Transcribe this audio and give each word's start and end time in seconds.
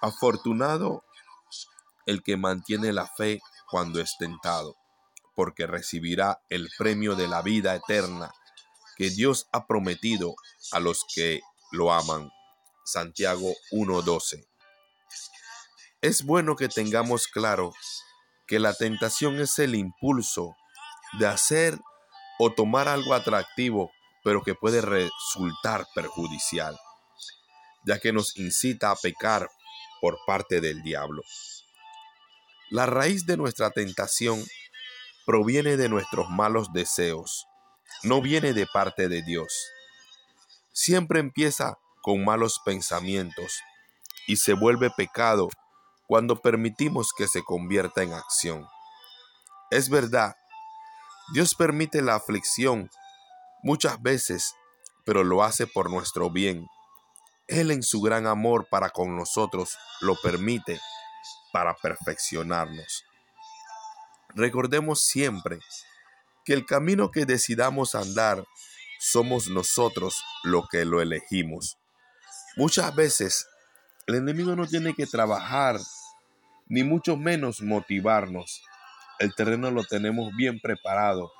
Afortunado 0.00 1.04
el 2.06 2.22
que 2.22 2.36
mantiene 2.36 2.92
la 2.92 3.06
fe 3.06 3.40
cuando 3.70 4.00
es 4.00 4.16
tentado, 4.18 4.76
porque 5.34 5.66
recibirá 5.66 6.40
el 6.48 6.68
premio 6.78 7.16
de 7.16 7.28
la 7.28 7.42
vida 7.42 7.74
eterna 7.74 8.30
que 8.96 9.10
Dios 9.10 9.48
ha 9.52 9.66
prometido 9.66 10.34
a 10.72 10.80
los 10.80 11.04
que 11.14 11.40
lo 11.70 11.92
aman. 11.92 12.30
Santiago 12.84 13.52
1:12. 13.70 14.46
Es 16.00 16.24
bueno 16.24 16.56
que 16.56 16.68
tengamos 16.68 17.26
claro 17.26 17.72
que 18.46 18.58
la 18.58 18.72
tentación 18.72 19.40
es 19.40 19.58
el 19.58 19.74
impulso 19.74 20.56
de 21.18 21.26
hacer 21.26 21.78
o 22.38 22.52
tomar 22.52 22.88
algo 22.88 23.14
atractivo, 23.14 23.90
pero 24.24 24.42
que 24.42 24.54
puede 24.54 24.80
resultar 24.80 25.86
perjudicial, 25.94 26.78
ya 27.84 27.98
que 27.98 28.12
nos 28.12 28.36
incita 28.36 28.90
a 28.90 28.96
pecar 28.96 29.48
por 30.00 30.18
parte 30.26 30.60
del 30.60 30.82
diablo. 30.82 31.22
La 32.70 32.86
raíz 32.86 33.26
de 33.26 33.36
nuestra 33.36 33.70
tentación 33.70 34.44
proviene 35.24 35.76
de 35.76 35.88
nuestros 35.88 36.28
malos 36.30 36.72
deseos, 36.72 37.46
no 38.02 38.20
viene 38.22 38.52
de 38.52 38.66
parte 38.66 39.08
de 39.08 39.22
Dios. 39.22 39.52
Siempre 40.72 41.20
empieza 41.20 41.78
con 42.02 42.24
malos 42.24 42.60
pensamientos 42.64 43.60
y 44.26 44.36
se 44.36 44.52
vuelve 44.52 44.90
pecado 44.90 45.48
cuando 46.06 46.40
permitimos 46.40 47.12
que 47.16 47.28
se 47.28 47.42
convierta 47.42 48.02
en 48.02 48.12
acción. 48.12 48.66
Es 49.70 49.90
verdad, 49.90 50.34
Dios 51.34 51.54
permite 51.54 52.00
la 52.00 52.14
aflicción 52.14 52.90
muchas 53.62 54.00
veces, 54.00 54.54
pero 55.04 55.24
lo 55.24 55.42
hace 55.42 55.66
por 55.66 55.90
nuestro 55.90 56.30
bien. 56.30 56.66
Él 57.48 57.70
en 57.70 57.82
su 57.82 58.02
gran 58.02 58.26
amor 58.26 58.68
para 58.70 58.90
con 58.90 59.16
nosotros 59.16 59.76
lo 60.02 60.16
permite 60.20 60.78
para 61.50 61.74
perfeccionarnos. 61.74 63.04
Recordemos 64.34 65.02
siempre 65.02 65.58
que 66.44 66.52
el 66.52 66.66
camino 66.66 67.10
que 67.10 67.24
decidamos 67.24 67.94
andar 67.94 68.44
somos 69.00 69.48
nosotros 69.48 70.22
lo 70.44 70.66
que 70.70 70.84
lo 70.84 71.00
elegimos. 71.00 71.78
Muchas 72.56 72.94
veces 72.94 73.48
el 74.06 74.16
enemigo 74.16 74.54
no 74.54 74.66
tiene 74.66 74.94
que 74.94 75.06
trabajar 75.06 75.78
ni 76.66 76.82
mucho 76.82 77.16
menos 77.16 77.62
motivarnos. 77.62 78.62
El 79.18 79.34
terreno 79.34 79.70
lo 79.70 79.84
tenemos 79.84 80.34
bien 80.36 80.60
preparado 80.60 81.32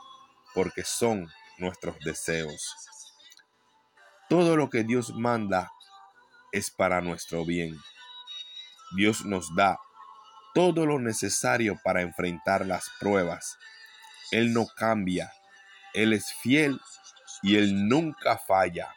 porque 0.55 0.85
son 0.85 1.29
nuestros 1.59 1.99
deseos. 2.01 2.75
Todo 4.31 4.57
lo 4.57 4.71
que 4.71 4.85
Dios 4.85 5.13
manda 5.15 5.71
es 6.53 6.71
para 6.71 7.01
nuestro 7.01 7.45
bien. 7.45 7.79
Dios 8.97 9.25
nos 9.25 9.55
da 9.55 9.79
todo 10.55 10.87
lo 10.87 10.99
necesario 10.99 11.79
para 11.85 12.03
enfrentar 12.03 12.67
las 12.67 12.91
pruebas. 12.99 13.59
Él 14.31 14.53
no 14.53 14.67
cambia, 14.67 15.33
Él 15.95 16.13
es 16.13 16.33
fiel 16.43 16.81
y 17.43 17.57
Él 17.57 17.89
nunca 17.89 18.39
falla. 18.39 18.95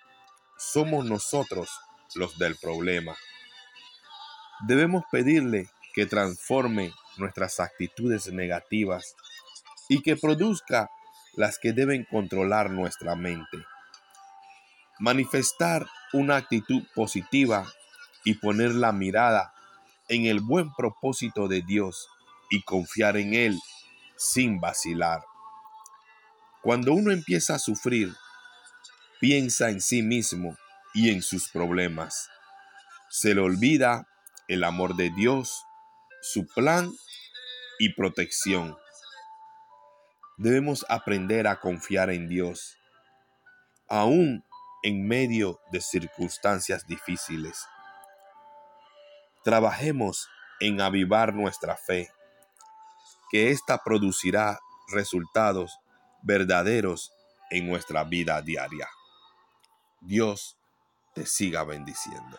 Somos 0.58 1.06
nosotros 1.06 1.70
los 2.16 2.38
del 2.38 2.56
problema. 2.56 3.16
Debemos 4.68 5.04
pedirle 5.12 5.70
que 5.94 6.06
transforme 6.06 6.94
nuestras 7.18 7.60
actitudes 7.60 8.32
negativas 8.32 9.16
y 9.90 10.02
que 10.02 10.16
produzca 10.16 10.90
las 11.34 11.60
que 11.60 11.74
deben 11.74 12.06
controlar 12.06 12.70
nuestra 12.70 13.16
mente. 13.16 13.58
Manifestar 15.02 15.88
una 16.14 16.36
actitud 16.36 16.84
positiva 16.94 17.66
y 18.24 18.36
poner 18.36 18.76
la 18.76 18.92
mirada 18.92 19.52
en 20.10 20.28
el 20.28 20.42
buen 20.42 20.72
propósito 20.76 21.48
de 21.48 21.64
Dios 21.64 22.08
y 22.52 22.62
confiar 22.62 23.18
en 23.18 23.34
Él 23.34 23.60
sin 24.16 24.60
vacilar. 24.60 25.24
Cuando 26.62 26.94
uno 26.94 27.12
empieza 27.12 27.56
a 27.56 27.60
sufrir, 27.60 28.14
piensa 29.20 29.72
en 29.72 29.82
sí 29.82 30.04
mismo 30.04 30.56
y 30.94 31.10
en 31.10 31.24
sus 31.24 31.50
problemas. 31.50 32.30
Se 33.10 33.34
le 33.34 33.42
olvida 33.42 34.08
el 34.48 34.64
amor 34.64 34.96
de 34.96 35.10
Dios 35.10 35.66
su 36.22 36.46
plan 36.46 36.92
y 37.80 37.96
protección. 37.96 38.78
Debemos 40.38 40.86
aprender 40.90 41.48
a 41.48 41.60
confiar 41.60 42.12
en 42.12 42.28
Dios, 42.28 42.78
aún 43.90 44.46
en 44.84 45.08
medio 45.08 45.60
de 45.72 45.82
circunstancias 45.82 46.86
difíciles. 46.88 47.66
Trabajemos 49.44 50.30
en 50.60 50.82
avivar 50.82 51.34
nuestra 51.34 51.76
fe, 51.76 52.10
que 53.32 53.52
ésta 53.52 53.80
producirá 53.84 54.60
resultados 54.90 55.80
verdaderos 56.22 57.12
en 57.50 57.68
nuestra 57.68 58.04
vida 58.04 58.42
diaria. 58.42 58.88
Dios 60.02 60.58
te 61.14 61.26
siga 61.26 61.64
bendiciendo. 61.64 62.38